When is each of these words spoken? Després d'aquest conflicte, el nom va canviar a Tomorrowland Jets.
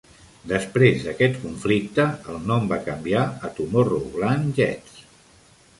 Després 0.51 1.03
d'aquest 1.07 1.37
conflicte, 1.43 2.07
el 2.35 2.41
nom 2.53 2.67
va 2.73 2.81
canviar 2.89 3.25
a 3.49 3.53
Tomorrowland 3.61 4.53
Jets. 4.63 4.99